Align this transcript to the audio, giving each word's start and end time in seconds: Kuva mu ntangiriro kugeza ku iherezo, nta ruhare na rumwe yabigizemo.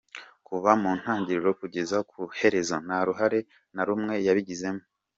Kuva 0.47 0.71
mu 0.81 0.91
ntangiriro 0.99 1.51
kugeza 1.61 1.97
ku 2.09 2.19
iherezo, 2.35 2.75
nta 2.85 2.99
ruhare 3.07 3.39
na 3.73 3.81
rumwe 3.87 4.13
yabigizemo. 4.25 4.83